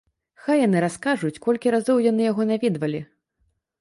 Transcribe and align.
Хай 0.45 0.59
яны 0.67 0.77
раскажуць, 0.85 1.39
колькі 1.45 1.73
разоў 1.75 1.97
яны 2.07 2.21
яго 2.31 2.49
наведвалі. 2.53 3.07